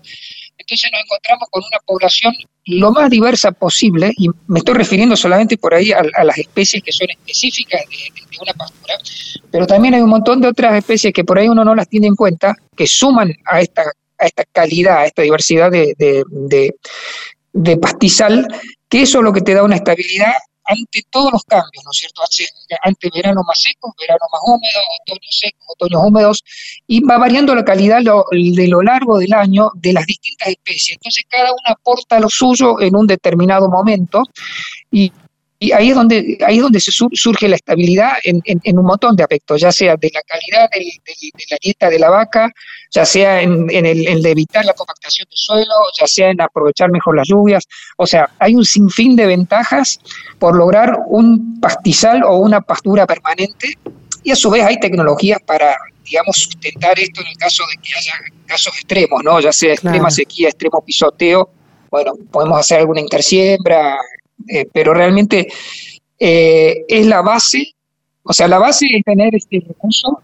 Entonces 0.67 0.91
nos 0.91 1.01
encontramos 1.01 1.47
con 1.49 1.63
una 1.63 1.79
población 1.85 2.33
lo 2.65 2.91
más 2.91 3.09
diversa 3.09 3.53
posible, 3.53 4.11
y 4.17 4.27
me 4.47 4.59
estoy 4.59 4.75
refiriendo 4.75 5.15
solamente 5.15 5.57
por 5.57 5.73
ahí 5.73 5.93
a, 5.93 6.03
las 6.03 6.37
especies 6.37 6.83
que 6.83 6.91
son 6.91 7.07
específicas 7.09 7.81
de, 7.89 8.41
una 8.41 8.53
pastura, 8.53 8.95
pero 9.49 9.65
también 9.65 9.93
hay 9.93 10.01
un 10.01 10.09
montón 10.09 10.41
de 10.41 10.49
otras 10.49 10.75
especies 10.75 11.13
que 11.13 11.23
por 11.23 11.39
ahí 11.39 11.47
uno 11.47 11.63
no 11.63 11.73
las 11.73 11.87
tiene 11.87 12.07
en 12.07 12.15
cuenta, 12.15 12.53
que 12.75 12.85
suman 12.85 13.33
a 13.45 13.61
esta, 13.61 13.83
a 14.17 14.25
esta 14.25 14.43
calidad, 14.51 14.97
a 14.97 15.05
esta 15.05 15.21
diversidad 15.21 15.71
de, 15.71 15.95
de 17.53 17.77
pastizal 17.77 18.47
que 18.89 19.01
eso 19.01 19.19
es 19.19 19.23
lo 19.23 19.33
que 19.33 19.41
te 19.41 19.53
da 19.53 19.63
una 19.63 19.75
estabilidad 19.75 20.33
ante 20.67 21.03
todos 21.09 21.31
los 21.31 21.43
cambios, 21.43 21.83
¿no 21.83 21.91
es 21.91 21.97
cierto? 21.97 22.21
Ante 22.83 23.09
verano 23.13 23.41
más 23.47 23.61
secos, 23.61 23.91
verano 23.99 24.25
más 24.31 24.41
húmedos, 24.45 24.83
otoños 25.01 25.39
secos, 25.39 25.65
otoños 25.67 26.01
húmedos, 26.05 26.43
y 26.85 27.01
va 27.01 27.17
variando 27.17 27.55
la 27.55 27.63
calidad 27.65 28.01
de 28.01 28.67
lo 28.67 28.81
largo 28.81 29.17
del 29.17 29.33
año 29.33 29.71
de 29.75 29.93
las 29.93 30.05
distintas 30.05 30.49
especies. 30.49 30.97
Entonces 30.97 31.25
cada 31.29 31.51
una 31.51 31.73
aporta 31.73 32.19
lo 32.19 32.29
suyo 32.29 32.79
en 32.81 32.95
un 32.95 33.07
determinado 33.07 33.69
momento 33.69 34.23
y 34.91 35.11
y 35.59 35.71
ahí 35.71 35.89
es 35.89 35.95
donde, 35.95 36.37
ahí 36.45 36.57
es 36.57 36.61
donde 36.61 36.79
se 36.79 36.91
surge 36.91 37.47
la 37.47 37.55
estabilidad 37.55 38.11
en, 38.23 38.77
un 38.77 38.85
montón 38.85 39.15
de 39.15 39.23
aspectos, 39.23 39.59
ya 39.59 39.71
sea 39.71 39.95
de 39.95 40.11
la 40.13 40.21
calidad 40.21 40.69
de 40.69 41.45
la 41.49 41.57
dieta 41.59 41.89
de 41.89 41.97
la 41.97 42.11
vaca, 42.11 42.51
ya 42.91 43.05
sea 43.05 43.41
en, 43.41 43.67
el, 43.71 44.21
de 44.21 44.29
evitar 44.29 44.65
la 44.65 44.73
compactación 44.73 45.27
del 45.27 45.37
suelo, 45.37 45.73
ya 45.99 46.05
sea 46.05 46.29
en 46.29 46.41
aprovechar 46.41 46.91
mejor 46.91 47.15
las 47.15 47.27
lluvias. 47.27 47.67
O 47.97 48.05
sea, 48.05 48.29
hay 48.37 48.53
un 48.53 48.65
sinfín 48.65 49.15
de 49.15 49.25
ventajas 49.25 49.99
por 50.37 50.55
lograr 50.55 50.95
un 51.07 51.59
pastizal 51.59 52.23
o 52.23 52.37
una 52.37 52.61
pastura 52.61 53.07
permanente 53.07 53.79
y 54.23 54.31
a 54.31 54.35
su 54.35 54.51
vez 54.51 54.63
hay 54.63 54.79
tecnologías 54.79 55.39
para, 55.43 55.75
digamos, 56.03 56.37
sustentar 56.37 56.99
esto 56.99 57.21
en 57.21 57.27
el 57.27 57.37
caso 57.37 57.63
de 57.71 57.81
que 57.81 57.95
haya 57.95 58.13
casos 58.45 58.73
extremos, 58.75 59.23
¿no? 59.23 59.39
Ya 59.39 59.51
sea 59.51 59.73
extrema 59.73 60.11
sequía, 60.11 60.49
extremo 60.49 60.83
pisoteo. 60.85 61.49
Bueno, 61.89 62.13
podemos 62.31 62.59
hacer 62.59 62.79
alguna 62.79 62.99
intersiembra, 62.99 63.97
eh, 64.47 64.67
pero 64.71 64.93
realmente 64.93 65.47
eh, 66.19 66.85
es 66.87 67.05
la 67.05 67.21
base, 67.21 67.73
o 68.23 68.33
sea, 68.33 68.47
la 68.47 68.59
base 68.59 68.87
es 68.91 69.03
tener 69.03 69.35
este 69.35 69.63
recurso, 69.67 70.21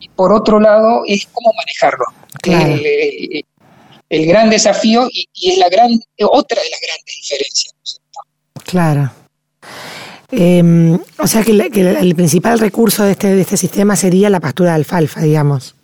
y 0.00 0.08
por 0.08 0.32
otro 0.32 0.58
lado 0.58 1.02
es 1.06 1.26
cómo 1.32 1.52
manejarlo. 1.56 2.04
El, 4.08 4.26
gran 4.26 4.50
desafío 4.50 5.08
y, 5.10 5.28
es 5.50 5.58
la 5.58 5.68
gran 5.68 5.90
otra 6.22 6.62
de 6.62 6.70
las 6.70 6.80
grandes 6.80 7.16
diferencias. 7.16 7.74
Claro. 8.64 9.10
Em, 10.30 10.98
o 11.18 11.26
sea 11.26 11.42
que, 11.44 11.52
el 11.52 12.14
principal 12.14 12.58
recurso 12.58 13.04
de 13.04 13.12
este, 13.12 13.34
de 13.34 13.40
este 13.40 13.56
sistema 13.56 13.96
sería 13.96 14.28
la 14.30 14.40
pastura 14.40 14.70
de 14.70 14.76
alfalfa, 14.76 15.20
digamos. 15.20 15.74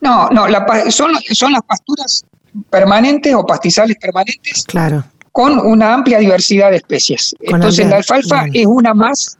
No, 0.00 0.28
no, 0.28 0.46
son, 0.90 1.12
son 1.32 1.52
las 1.52 1.62
pasturas 1.62 2.24
permanentes 2.70 3.34
o 3.34 3.44
pastizales 3.44 3.96
permanentes. 3.96 4.64
Claro. 4.64 5.04
Con 5.36 5.58
una 5.58 5.92
amplia 5.92 6.18
diversidad 6.18 6.70
de 6.70 6.78
especies. 6.78 7.34
Entonces 7.40 7.86
la 7.86 7.96
alfalfa 7.96 8.46
es 8.54 8.64
una 8.64 8.94
más, 8.94 9.36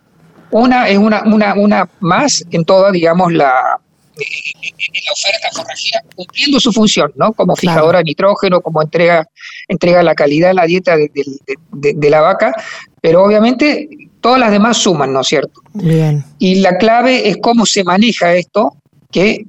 una 0.50 0.91
es 0.91 0.99
una, 0.99 1.23
una, 1.25 1.55
una 1.55 1.88
más 2.00 2.45
en 2.50 2.67
toda, 2.67 2.93
digamos, 2.93 3.33
la, 3.33 3.81
en 4.15 5.05
la 5.07 5.12
oferta 5.12 5.49
forrajera, 5.55 6.03
cumpliendo 6.15 6.61
su 6.61 6.71
función, 6.71 7.12
¿no? 7.17 7.33
Como 7.33 7.57
fijadora 7.57 8.00
de 8.00 8.05
nitrógeno, 8.05 8.61
como 8.61 8.83
entrega, 8.83 9.26
entrega 9.69 10.03
la 10.03 10.15
calidad 10.15 10.50
en 10.50 10.57
la 10.57 10.67
dieta 10.67 10.99
de, 10.99 11.11
de, 11.73 12.11
la 12.11 12.21
vaca, 12.21 12.55
pero 13.00 13.25
obviamente 13.25 13.88
todas 14.21 14.38
las 14.38 14.50
demás 14.50 14.76
suman, 14.76 15.15
¿no 15.15 15.23
es 15.23 15.29
cierto? 15.29 15.62
Bien. 15.73 16.23
Y 16.38 16.57
la 16.57 16.76
clave 16.76 17.31
es 17.31 17.38
cómo 17.41 17.65
se 17.65 17.85
maneja 17.85 18.35
esto, 18.35 18.76
que 19.11 19.47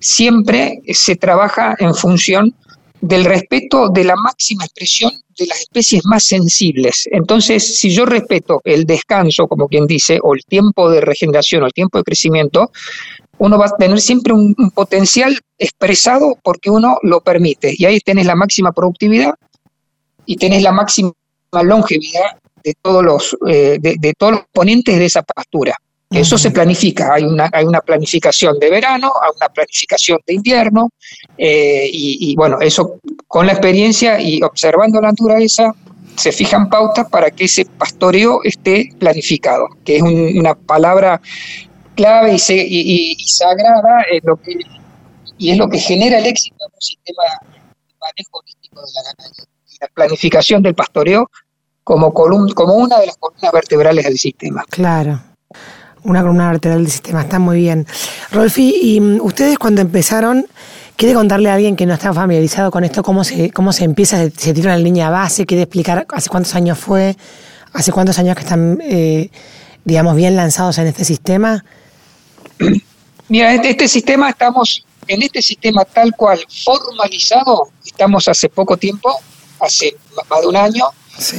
siempre 0.00 0.80
se 0.92 1.14
trabaja 1.14 1.76
en 1.78 1.94
función 1.94 2.52
del 3.00 3.24
respeto 3.24 3.90
de 3.90 4.02
la 4.02 4.16
máxima 4.16 4.64
expresión 4.64 5.12
de 5.38 5.46
las 5.46 5.60
especies 5.60 6.02
más 6.04 6.24
sensibles. 6.24 7.08
Entonces, 7.10 7.78
si 7.78 7.90
yo 7.90 8.06
respeto 8.06 8.60
el 8.64 8.84
descanso, 8.84 9.46
como 9.46 9.68
quien 9.68 9.86
dice, 9.86 10.18
o 10.22 10.34
el 10.34 10.44
tiempo 10.44 10.90
de 10.90 11.00
regeneración 11.00 11.62
o 11.62 11.66
el 11.66 11.72
tiempo 11.72 11.98
de 11.98 12.04
crecimiento, 12.04 12.70
uno 13.38 13.58
va 13.58 13.66
a 13.66 13.76
tener 13.76 14.00
siempre 14.00 14.32
un, 14.32 14.54
potencial 14.74 15.38
expresado 15.58 16.38
porque 16.42 16.70
uno 16.70 16.98
lo 17.02 17.20
permite. 17.20 17.74
Y 17.76 17.84
ahí 17.84 18.00
tenés 18.00 18.26
la 18.26 18.36
máxima 18.36 18.72
productividad 18.72 19.34
y 20.26 20.36
tenés 20.36 20.62
la 20.62 20.72
máxima 20.72 21.12
longevidad 21.62 22.38
de 22.62 22.74
todos 22.80 23.04
los, 23.04 23.36
eh, 23.46 23.78
de, 23.80 24.14
todos 24.16 24.32
los 24.32 24.42
ponentes 24.52 24.98
de 24.98 25.04
esa 25.04 25.22
pastura. 25.22 25.76
Eso 26.14 26.38
se 26.38 26.52
planifica, 26.52 27.12
hay 27.12 27.24
una, 27.24 27.50
hay 27.52 27.64
una 27.64 27.80
planificación 27.80 28.58
de 28.60 28.70
verano, 28.70 29.10
hay 29.20 29.30
una 29.36 29.48
planificación 29.48 30.18
de 30.24 30.34
invierno, 30.34 30.90
eh, 31.36 31.88
y, 31.92 32.36
bueno, 32.36 32.60
eso 32.60 33.00
con 33.26 33.46
la 33.46 33.52
experiencia 33.52 34.20
y 34.20 34.40
observando 34.42 35.00
la 35.00 35.08
naturaleza 35.08 35.74
se 36.16 36.30
fijan 36.30 36.70
pautas 36.70 37.08
para 37.08 37.32
que 37.32 37.46
ese 37.46 37.64
pastoreo 37.64 38.40
esté 38.44 38.90
planificado, 38.98 39.66
que 39.84 39.96
es 39.96 40.02
una 40.02 40.54
palabra 40.54 41.20
clave 41.96 42.36
y, 42.36 43.16
sagrada 43.26 44.04
lo 44.22 44.36
que, 44.36 44.56
y 45.36 45.50
es 45.50 45.58
lo 45.58 45.68
que 45.68 45.78
genera 45.78 46.18
el 46.18 46.26
éxito 46.26 46.56
de 46.60 46.74
un 46.74 46.80
sistema 46.80 47.22
de 47.52 47.94
manejo 48.00 48.38
holístico 48.38 48.80
de 48.80 48.92
la 48.94 49.02
ganadería. 49.02 49.44
La 49.80 49.88
planificación 49.88 50.62
del 50.62 50.76
pastoreo 50.76 51.28
como, 51.82 52.14
como 52.14 52.74
una 52.74 53.00
de 53.00 53.06
las 53.06 53.16
columnas 53.16 53.52
vertebrales 53.52 54.04
del 54.04 54.16
sistema. 54.16 54.64
Claro 54.70 55.33
una 56.04 56.20
columna 56.20 56.50
vertebral 56.50 56.82
del 56.82 56.92
sistema, 56.92 57.22
está 57.22 57.38
muy 57.38 57.58
bien. 57.58 57.86
Rolfi, 58.30 58.74
¿y 58.80 59.00
mm, 59.00 59.20
ustedes 59.20 59.58
cuando 59.58 59.80
empezaron, 59.80 60.46
quiere 60.96 61.14
contarle 61.14 61.50
a 61.50 61.54
alguien 61.54 61.76
que 61.76 61.86
no 61.86 61.94
está 61.94 62.12
familiarizado 62.12 62.70
con 62.70 62.84
esto 62.84 63.02
cómo 63.02 63.24
se, 63.24 63.50
cómo 63.50 63.72
se 63.72 63.84
empieza, 63.84 64.16
se, 64.18 64.30
se 64.30 64.54
tira 64.54 64.70
la 64.76 64.82
línea 64.82 65.10
base, 65.10 65.46
quiere 65.46 65.62
explicar 65.62 66.06
hace 66.10 66.28
cuántos 66.28 66.54
años 66.54 66.78
fue, 66.78 67.16
hace 67.72 67.92
cuántos 67.92 68.18
años 68.18 68.36
que 68.36 68.42
están, 68.42 68.78
eh, 68.82 69.30
digamos, 69.84 70.16
bien 70.16 70.36
lanzados 70.36 70.78
en 70.78 70.86
este 70.86 71.04
sistema? 71.04 71.64
Mira, 73.28 73.52
este, 73.54 73.70
este, 73.70 73.88
sistema 73.88 74.30
estamos, 74.30 74.84
en 75.08 75.22
este 75.22 75.42
sistema 75.42 75.84
tal 75.84 76.12
cual 76.14 76.40
formalizado, 76.64 77.68
estamos 77.84 78.28
hace 78.28 78.48
poco 78.48 78.76
tiempo, 78.76 79.18
hace 79.60 79.96
más 80.30 80.40
de 80.40 80.46
un 80.46 80.56
año. 80.56 80.84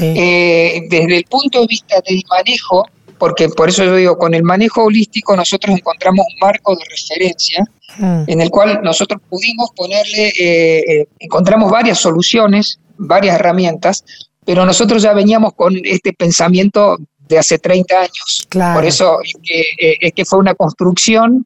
Eh, 0.02 0.88
desde 0.90 1.18
el 1.18 1.26
punto 1.26 1.62
de 1.62 1.68
vista 1.68 1.98
del 2.08 2.24
manejo, 2.30 2.88
porque 3.18 3.50
por 3.50 3.70
eso 3.70 3.84
yo 3.84 3.96
digo, 3.96 4.18
con 4.18 4.34
el 4.34 4.44
manejo 4.44 4.84
holístico 4.84 5.36
nosotros 5.36 5.76
encontramos 5.76 6.26
un 6.26 6.40
marco 6.40 6.76
de 6.76 6.84
referencia 6.90 7.64
mm. 7.98 8.24
en 8.28 8.42
el 8.42 8.50
cual 8.50 8.82
nosotros 8.84 9.22
pudimos 9.30 9.70
ponerle, 9.76 10.28
eh, 10.30 10.80
eh, 10.80 11.08
encontramos 11.20 11.72
varias 11.72 12.00
soluciones, 12.00 12.80
varias 12.98 13.36
herramientas, 13.36 14.04
pero 14.46 14.66
nosotros 14.66 15.02
ya 15.02 15.14
veníamos 15.14 15.54
con 15.54 15.74
este 15.84 16.14
pensamiento 16.14 16.98
de 17.28 17.40
hace 17.40 17.58
30 17.58 18.00
años. 18.00 18.48
Por 18.50 18.86
eso 18.86 19.20
es 19.22 19.34
que, 19.42 19.62
eh, 19.80 19.98
es 20.02 20.14
que, 20.14 20.26
fue 20.26 20.40
una 20.40 20.54
construcción 20.54 21.46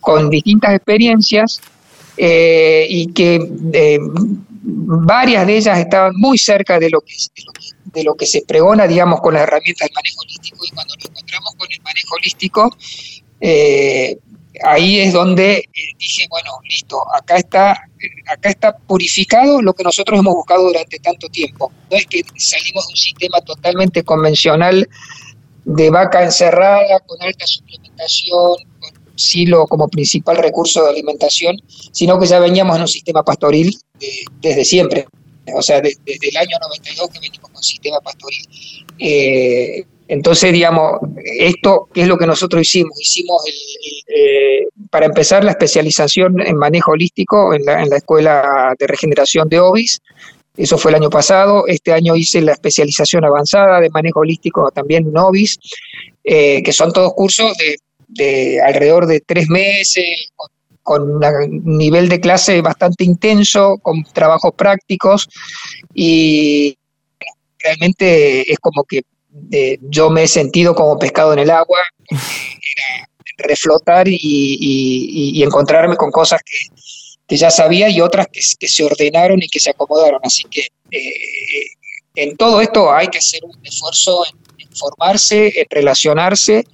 con 0.00 0.30
distintas 0.30 0.74
experiencias 0.74 1.60
y 2.18 3.12
que 3.12 3.40
varias 4.62 5.46
de 5.46 5.56
ellas 5.56 5.78
estaban 5.78 6.12
muy 6.16 6.38
cerca 6.38 6.78
de 6.78 6.90
lo 6.90 7.00
que, 7.00 7.12
de 7.12 7.42
lo 7.44 7.52
que 7.52 7.75
de 7.96 8.04
lo 8.04 8.14
que 8.14 8.26
se 8.26 8.42
pregona, 8.42 8.86
digamos, 8.86 9.20
con 9.22 9.34
las 9.34 9.44
herramientas 9.44 9.88
del 9.88 9.94
manejo 9.94 10.20
holístico 10.20 10.58
y 10.64 10.70
cuando 10.70 10.94
nos 10.96 11.04
encontramos 11.06 11.54
con 11.56 11.72
el 11.72 11.82
manejo 11.82 12.14
holístico, 12.14 12.76
eh, 13.40 14.18
ahí 14.62 15.00
es 15.00 15.14
donde 15.14 15.56
eh, 15.56 15.66
dije, 15.98 16.26
bueno, 16.28 16.50
listo, 16.68 17.02
acá 17.14 17.38
está, 17.38 17.70
acá 18.28 18.50
está 18.50 18.76
purificado 18.76 19.62
lo 19.62 19.72
que 19.72 19.82
nosotros 19.82 20.20
hemos 20.20 20.34
buscado 20.34 20.64
durante 20.64 20.98
tanto 20.98 21.28
tiempo. 21.30 21.72
No 21.90 21.96
es 21.96 22.06
que 22.06 22.22
salimos 22.36 22.86
de 22.86 22.92
un 22.92 22.96
sistema 22.98 23.40
totalmente 23.40 24.04
convencional 24.04 24.86
de 25.64 25.90
vaca 25.90 26.22
encerrada, 26.22 27.00
con 27.06 27.20
alta 27.22 27.46
suplementación, 27.46 28.56
con 28.78 29.18
silo 29.18 29.66
como 29.66 29.88
principal 29.88 30.36
recurso 30.36 30.84
de 30.84 30.90
alimentación, 30.90 31.56
sino 31.92 32.18
que 32.18 32.26
ya 32.26 32.40
veníamos 32.40 32.76
en 32.76 32.82
un 32.82 32.88
sistema 32.88 33.24
pastoril 33.24 33.74
desde 34.42 34.66
siempre 34.66 35.06
o 35.54 35.62
sea, 35.62 35.80
desde 35.80 36.28
el 36.28 36.36
año 36.36 36.56
92 36.60 37.10
que 37.10 37.20
venimos 37.20 37.50
con 37.50 37.62
sistema 37.62 38.00
pastoril. 38.00 38.46
Eh, 38.98 39.84
entonces, 40.08 40.52
digamos, 40.52 41.00
esto 41.24 41.88
es 41.94 42.06
lo 42.06 42.16
que 42.16 42.26
nosotros 42.26 42.62
hicimos. 42.62 43.00
Hicimos, 43.00 43.42
eh, 44.08 44.66
para 44.90 45.06
empezar, 45.06 45.44
la 45.44 45.50
especialización 45.52 46.40
en 46.40 46.56
manejo 46.56 46.92
holístico 46.92 47.54
en 47.54 47.64
la, 47.64 47.96
Escuela 47.96 48.74
de 48.78 48.86
Regeneración 48.86 49.48
de 49.48 49.60
OBIS. 49.60 50.00
Eso 50.56 50.78
fue 50.78 50.92
el 50.92 50.96
año 50.96 51.10
pasado. 51.10 51.66
Este 51.66 51.92
año 51.92 52.16
hice 52.16 52.40
la 52.40 52.52
especialización 52.52 53.24
avanzada 53.24 53.80
de 53.80 53.90
manejo 53.90 54.20
holístico 54.20 54.70
también 54.70 55.06
en 55.08 55.18
OBIS, 55.18 55.58
eh, 56.24 56.62
que 56.62 56.72
son 56.72 56.92
todos 56.92 57.12
cursos 57.14 57.56
de, 57.58 57.76
de, 58.08 58.60
alrededor 58.62 59.06
de 59.06 59.20
tres 59.20 59.48
meses, 59.48 60.30
con 60.36 60.48
con 60.86 61.16
un 61.16 61.76
nivel 61.76 62.08
de 62.08 62.20
clase 62.20 62.62
bastante 62.62 63.02
intenso, 63.02 63.76
con 63.82 64.04
trabajos 64.04 64.54
prácticos 64.54 65.28
y 65.92 66.78
realmente 67.58 68.48
es 68.52 68.56
como 68.60 68.84
que 68.84 69.02
eh, 69.50 69.78
yo 69.80 70.10
me 70.10 70.22
he 70.22 70.28
sentido 70.28 70.76
como 70.76 70.96
pescado 70.96 71.32
en 71.32 71.40
el 71.40 71.50
agua, 71.50 71.80
reflotar 73.38 74.06
y, 74.06 75.42
encontrarme 75.42 75.96
con 75.96 76.12
cosas 76.12 76.40
que, 76.44 77.36
ya 77.36 77.50
sabía 77.50 77.88
y 77.88 78.00
otras 78.00 78.28
que, 78.30 78.68
se 78.68 78.84
ordenaron 78.84 79.42
y 79.42 79.48
que 79.48 79.58
se 79.58 79.70
acomodaron. 79.70 80.20
Así 80.22 80.44
que 80.44 80.68
eh, 80.92 81.66
en 82.14 82.36
todo 82.36 82.60
esto 82.60 82.92
hay 82.92 83.08
que 83.08 83.18
hacer 83.18 83.40
un 83.44 83.58
esfuerzo 83.66 84.22
en, 84.24 84.68
en 84.68 84.76
formarse, 84.76 85.52
en 85.60 85.66
relacionarse 85.68 86.64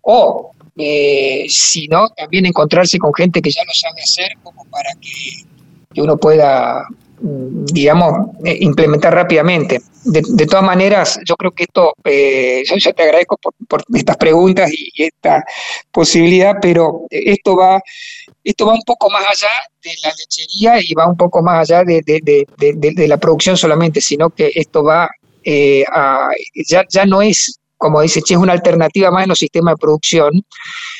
o 0.00 0.50
eh, 0.76 1.44
sino 1.48 2.08
también 2.16 2.46
encontrarse 2.46 2.98
con 2.98 3.12
gente 3.12 3.42
que 3.42 3.50
ya 3.50 3.62
lo 3.64 3.72
sabe 3.74 4.02
hacer 4.02 4.38
como 4.42 4.64
para 4.66 4.90
que, 5.00 6.00
uno 6.00 6.16
pueda, 6.16 6.86
mm, 7.20 7.64
digamos, 7.66 8.30
eh, 8.44 8.56
implementar 8.60 9.14
rápidamente. 9.14 9.82
De, 10.04 10.46
todas 10.46 10.64
maneras, 10.64 11.20
yo 11.24 11.36
creo 11.36 11.52
que 11.52 11.64
esto, 11.64 11.92
eh, 12.04 12.62
yo 12.66 12.76
ya 12.76 12.92
te 12.92 13.02
agradezco 13.02 13.38
por, 13.68 13.84
estas 13.94 14.16
preguntas 14.16 14.70
y, 14.72 14.90
esta 15.04 15.44
posibilidad, 15.92 16.56
pero 16.60 17.06
esto 17.10 17.54
va, 17.56 17.80
esto 18.42 18.66
va 18.66 18.72
un 18.72 18.82
poco 18.82 19.10
más 19.10 19.22
allá 19.22 19.50
de 19.82 19.90
la 20.02 20.12
lechería 20.18 20.80
y 20.80 20.94
va 20.94 21.06
un 21.06 21.16
poco 21.16 21.42
más 21.42 21.70
allá 21.70 21.84
de, 21.84 22.02
de 22.02 23.08
la 23.08 23.18
producción 23.18 23.56
solamente, 23.56 24.00
sino 24.00 24.30
que 24.30 24.50
esto 24.54 24.82
va 24.82 25.10
a, 25.94 26.28
ya, 26.66 26.84
ya 26.88 27.04
no 27.04 27.22
es 27.22 27.60
como 27.82 28.00
dice 28.00 28.22
Che, 28.22 28.34
es 28.34 28.40
una 28.40 28.52
alternativa 28.52 29.10
más 29.10 29.24
en 29.24 29.30
los 29.30 29.40
sistemas 29.40 29.74
de 29.74 29.78
producción, 29.78 30.30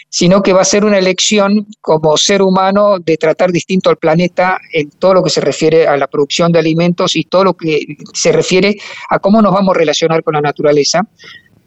sino 0.09 0.43
que 0.43 0.53
va 0.53 0.63
a 0.63 0.65
ser 0.65 0.85
una 0.85 0.99
elección 0.99 1.65
como 1.81 2.17
ser 2.17 2.43
humano 2.43 2.99
de 2.99 3.17
tratar 3.17 3.53
distinto 3.53 3.89
al 3.89 3.99
planeta 3.99 4.59
en 4.73 4.91
todo 4.91 5.15
lo 5.15 5.23
que 5.23 5.31
se 5.31 5.41
refiere 5.41 5.87
a 5.87 5.97
la 5.97 6.09
producción 6.09 6.51
de 6.51 6.59
alimentos 6.59 7.15
y 7.15 7.23
todo 7.23 7.45
lo 7.45 7.55
que 7.55 7.87
se 8.13 8.33
refiere 8.33 8.77
a 9.11 9.21
cómo 9.21 9.41
nos 9.41 9.53
vamos 9.53 9.77
a 9.77 9.79
relacionar 9.79 10.25
con 10.25 10.35
la 10.35 10.41
naturaleza, 10.41 11.07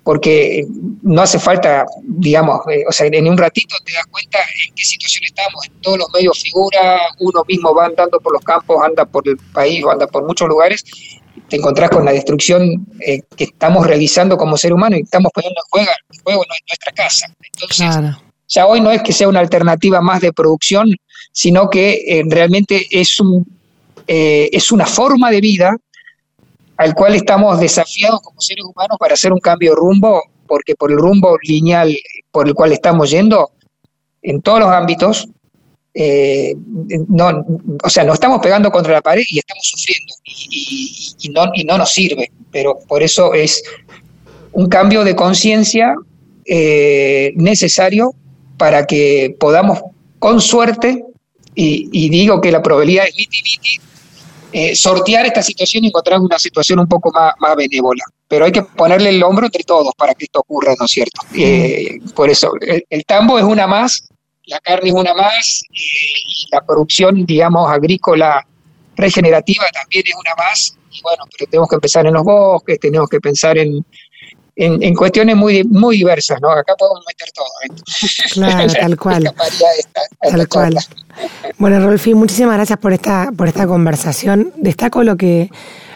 porque 0.04 0.66
no 1.02 1.22
hace 1.22 1.40
falta, 1.40 1.86
digamos, 2.04 2.60
eh, 2.70 2.84
o 2.86 2.92
sea, 2.92 3.08
en 3.08 3.28
un 3.30 3.38
ratito 3.38 3.74
te 3.86 3.94
das 3.94 4.06
cuenta 4.08 4.40
en 4.68 4.76
qué 4.76 4.84
situación 4.84 5.24
estamos, 5.24 5.66
en 5.66 5.80
todos 5.80 5.98
los 5.98 6.10
medios 6.14 6.44
figura, 6.44 7.00
uno 7.20 7.42
mismo 7.48 7.74
va 7.74 7.86
andando 7.86 8.20
por 8.20 8.34
los 8.34 8.44
campos, 8.44 8.84
anda 8.84 9.06
por 9.06 9.26
el 9.30 9.38
país 9.54 9.82
o 9.86 9.92
anda 9.92 10.08
por 10.08 10.28
muchos 10.28 10.50
lugares 10.50 10.84
te 11.48 11.58
encontrás 11.58 11.90
con 11.90 12.06
la 12.06 12.12
destrucción 12.12 12.88
eh, 13.00 13.22
que 13.36 13.46
estamos 13.46 13.86
realizando 13.86 14.38
como 14.38 14.58
ser 14.58 14.74
humano 14.74 14.98
y 14.98 15.02
estamos 15.02 15.32
poniendo 15.34 15.60
en 15.62 15.70
juego, 15.70 15.92
en 16.12 16.24
juego 16.24 16.44
nuestra 16.68 16.92
casa. 16.94 17.28
Entonces, 17.54 18.16
Ya 18.48 18.68
hoy 18.68 18.82
no 18.82 18.92
es 18.92 19.02
que 19.02 19.14
sea 19.14 19.28
una 19.28 19.40
alternativa 19.40 20.02
más 20.02 20.22
de 20.22 20.34
producción, 20.34 20.96
sino 21.32 21.70
que 21.70 22.04
eh, 22.08 22.24
realmente 22.28 22.88
es, 22.90 23.20
un, 23.20 23.46
eh, 24.08 24.50
es 24.52 24.72
una 24.72 24.86
forma 24.86 25.32
de 25.32 25.42
vida 25.42 25.76
al 26.78 26.94
cual 26.94 27.16
estamos 27.16 27.60
desafiados 27.60 28.22
como 28.22 28.42
seres 28.42 28.66
humanos 28.66 28.98
para 29.00 29.14
hacer 29.14 29.32
un 29.32 29.40
cambio 29.40 29.72
de 29.72 29.78
rumbo, 29.78 30.22
porque 30.48 30.76
por 30.76 30.92
el 30.92 30.98
rumbo 30.98 31.38
lineal 31.42 31.96
por 32.32 32.48
el 32.48 32.54
cual 32.54 32.74
estamos 32.74 33.10
yendo, 33.10 33.52
en 34.22 34.42
todos 34.42 34.60
los 34.60 34.70
ámbitos, 34.70 35.30
eh, 35.98 36.54
no, 37.08 37.46
o 37.82 37.90
sea, 37.90 38.04
nos 38.04 38.16
estamos 38.16 38.40
pegando 38.42 38.70
contra 38.70 38.94
la 38.94 39.02
pared 39.02 39.24
y 39.30 39.40
estamos 39.40 39.64
sufriendo 39.66 40.14
y, 40.26 41.30
no, 41.30 41.46
y 41.54 41.64
no 41.64 41.78
nos 41.78 41.92
sirve, 41.92 42.32
pero 42.52 42.78
por 42.88 43.02
eso 43.02 43.34
es 43.34 43.64
un 44.52 44.68
cambio 44.68 45.04
de 45.04 45.16
conciencia 45.16 45.96
eh, 46.46 47.32
necesario 47.36 48.14
para 48.58 48.86
que 48.86 49.36
podamos, 49.40 49.80
con 50.20 50.42
suerte, 50.42 51.04
y, 51.58 52.10
digo 52.10 52.42
que 52.42 52.52
la 52.52 52.62
probabilidad 52.62 53.06
es 53.08 53.16
niti 53.16 53.80
eh, 54.58 54.76
sortear 54.76 55.26
esta 55.26 55.44
situación 55.44 55.84
y 55.84 55.88
encontrar 55.88 56.20
una 56.20 56.40
situación 56.40 56.80
un 56.80 56.88
poco 56.88 57.12
más, 57.12 57.34
más 57.40 57.56
benévola. 57.56 58.04
Pero 58.28 58.46
hay 58.46 58.52
que 58.52 58.64
ponerle 58.64 59.10
el 59.10 59.22
hombro 59.22 59.48
entre 59.48 59.64
todos 59.64 59.94
para 59.98 60.14
que 60.14 60.26
esto 60.26 60.40
ocurra, 60.40 60.74
¿no 60.80 60.86
es 60.86 60.92
cierto? 60.92 61.22
Eh, 61.36 62.00
por 62.16 62.30
eso, 62.30 62.52
el, 62.90 63.06
tambo 63.06 63.38
es 63.38 63.44
una 63.44 63.68
más, 63.68 64.08
la 64.48 64.60
carne 64.60 64.90
es 64.90 64.96
una 64.96 65.14
más, 65.14 65.64
y 65.72 66.48
la 66.52 66.62
producción, 66.62 67.26
digamos, 67.26 67.70
agrícola 67.70 68.46
regenerativa 68.96 69.66
también 69.74 70.04
es 70.08 70.16
una 70.16 70.36
más. 70.36 70.78
Y 70.92 71.02
bueno, 71.02 71.24
pero 71.38 71.50
tenemos 71.50 71.70
que 71.70 71.76
empezar 71.76 72.06
en 72.06 72.14
los 72.14 72.24
bosques, 72.24 72.80
tenemos 72.80 73.10
que 73.10 73.20
pensar 73.20 73.58
en, 73.58 73.86
en, 74.56 74.96
cuestiones 74.96 75.36
muy, 75.36 75.64
muy 75.64 75.98
diversas, 75.98 76.40
¿no? 76.42 76.52
Acá 76.52 76.76
podemos 76.78 77.04
meter 77.08 77.30
todo. 77.34 77.46
¿eh? 77.64 77.84
Claro, 78.34 78.74
tal 78.80 78.98
cual. 78.98 79.34
tal 80.22 80.48
cual. 80.48 80.78
Bueno, 81.58 81.80
Rolfi, 81.80 82.14
muchísimas 82.14 82.56
gracias 82.56 82.80
por 82.80 82.94
esta, 82.94 83.32
por 83.36 83.48
esta 83.48 83.68
conversación. 83.68 84.54
Destaco 84.56 85.04
lo 85.04 85.18
que, 85.18 85.50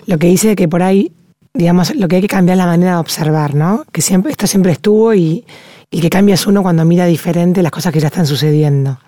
lo 0.06 0.18
que 0.18 0.28
dice 0.28 0.56
que 0.56 0.68
por 0.68 0.84
ahí, 0.84 1.14
digamos, 1.54 1.96
lo 1.96 2.08
que 2.08 2.18
hay 2.18 2.22
que 2.22 2.28
cambiar 2.28 2.56
es 2.56 2.60
la 2.60 2.66
manera 2.66 2.92
de 2.94 2.98
observar, 2.98 3.56
¿no? 3.56 3.86
Que 3.92 4.02
siempre, 4.02 4.32
esto 4.32 4.48
siempre 4.48 4.74
estuvo 4.74 5.14
y, 5.14 5.46
y 5.92 6.02
que 6.02 6.10
cambias 6.10 6.46
uno 6.48 6.62
cuando 6.62 6.86
mira 6.86 7.06
diferente 7.06 7.64
las 7.64 7.72
cosas 7.72 7.92
que 7.94 8.00
ya 8.00 8.08
están 8.08 8.26
sucediendo. 8.26 9.00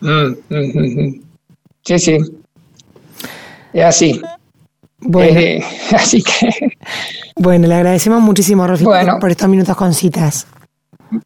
Mm, 0.00 0.32
mm, 0.48 0.56
mm, 0.58 1.22
sí, 1.84 1.98
sí. 1.98 2.18
Es 3.72 3.84
así. 3.84 4.22
Bueno, 4.98 5.40
eh, 5.40 5.64
así 5.92 6.22
que. 6.22 6.76
Bueno, 7.34 7.66
le 7.66 7.74
agradecemos 7.74 8.20
muchísimo, 8.20 8.66
Rolfi, 8.66 8.84
por 8.84 9.30
estos 9.30 9.48
minutos 9.48 9.74
con 9.74 9.94
citas. 9.94 10.46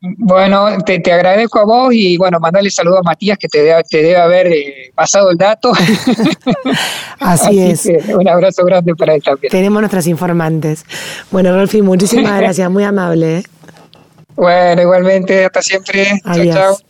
Bueno, 0.01 0.79
te, 0.85 1.13
agradezco 1.13 1.61
a 1.61 1.65
vos 1.65 1.93
y 1.93 2.17
bueno, 2.17 2.39
mandale 2.41 2.71
saludos 2.71 3.01
a 3.01 3.03
Matías 3.03 3.39
que 3.39 3.49
te, 3.49 3.63
debe, 3.63 4.17
haber 4.17 4.47
eh, 4.47 4.93
pasado 4.95 5.31
el 5.31 5.37
dato. 5.37 5.73
Así, 7.21 7.61
es. 7.61 7.87
un 8.09 8.29
abrazo 8.29 8.65
grande 8.65 8.95
para 8.95 9.15
él 9.15 9.23
también. 9.23 9.51
Tenemos 9.51 9.81
nuestras 9.81 10.07
informantes. 10.07 10.85
Bueno, 11.31 11.55
Rolfi, 11.55 11.83
muchísimas 11.83 12.41
gracias, 12.41 12.71
muy 12.71 12.85
amable. 12.85 13.45
Bueno, 14.37 14.83
igualmente, 14.83 15.45
hasta 15.45 15.63
siempre. 15.63 16.21
Adiós. 16.25 16.85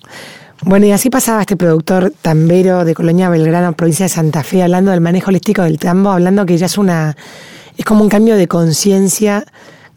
Bueno, 0.62 0.86
y 0.86 0.92
así 0.92 1.10
pasaba 1.10 1.42
este 1.42 1.56
productor 1.56 2.12
tambero 2.22 2.84
de 2.84 2.94
Colonia 2.94 3.28
Belgrano, 3.28 3.74
provincia 3.74 4.06
de 4.06 4.10
Santa 4.10 4.42
Fe, 4.42 4.62
hablando 4.62 4.90
del 4.90 5.00
manejo 5.00 5.30
holístico 5.30 5.62
del 5.62 5.78
tambo, 5.78 6.10
hablando 6.10 6.44
que 6.44 6.56
ya 6.56 6.66
es 6.66 6.76
una 6.76 7.16
es 7.76 7.84
como 7.84 8.02
un 8.02 8.08
cambio 8.08 8.36
de 8.36 8.48
conciencia 8.48 9.44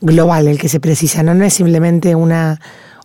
global 0.01 0.47
el 0.47 0.59
que 0.59 0.69
se 0.69 0.79
precisa, 0.79 1.23
¿no? 1.23 1.33
No 1.33 1.45
es 1.45 1.53
simplemente 1.53 2.15
una, 2.15 2.59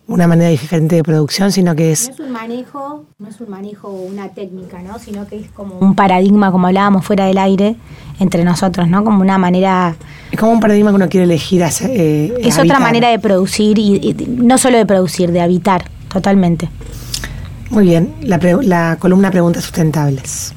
una 0.07 0.27
manera 0.27 0.49
diferente 0.49 0.95
de 0.95 1.03
producción, 1.03 1.51
sino 1.51 1.75
que 1.75 1.91
es... 1.91 2.07
No 2.07 2.13
es 2.13 2.19
un 2.19 2.31
manejo, 2.31 3.05
no 3.17 3.27
es 3.27 3.41
un 3.41 3.49
manejo 3.49 3.87
o 3.87 4.01
una 4.03 4.29
técnica, 4.29 4.81
¿no? 4.81 4.99
Sino 4.99 5.27
que 5.27 5.39
es 5.39 5.49
como 5.49 5.79
un 5.79 5.95
paradigma, 5.95 6.51
como 6.51 6.67
hablábamos 6.67 7.05
fuera 7.05 7.25
del 7.25 7.37
aire, 7.37 7.75
entre 8.19 8.43
nosotros, 8.43 8.87
¿no? 8.87 9.03
Como 9.03 9.21
una 9.21 9.37
manera... 9.37 9.95
Es 10.31 10.39
como 10.39 10.51
un 10.51 10.59
paradigma 10.59 10.91
que 10.91 10.95
uno 10.95 11.09
quiere 11.09 11.23
elegir 11.23 11.63
hacer, 11.63 11.89
eh, 11.91 12.33
Es 12.41 12.59
otra 12.59 12.79
manera 12.79 13.09
de 13.09 13.19
producir, 13.19 13.79
y, 13.79 14.15
no 14.27 14.57
solo 14.57 14.77
de 14.77 14.85
producir, 14.85 15.31
de 15.31 15.41
habitar, 15.41 15.85
totalmente. 16.07 16.69
Muy 17.71 17.85
bien, 17.85 18.13
la, 18.21 18.37
la 18.61 18.97
columna 18.99 19.31
Preguntas 19.31 19.63
Sustentables. 19.63 20.53